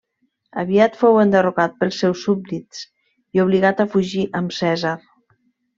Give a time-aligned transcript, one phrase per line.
[0.61, 2.81] Aviat fou enderrocat pels seus súbdits
[3.39, 4.97] i obligat a fugir amb Cèsar.